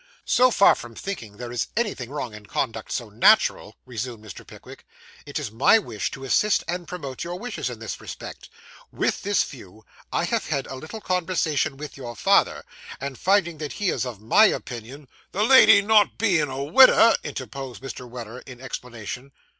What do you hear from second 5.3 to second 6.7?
is my wish to assist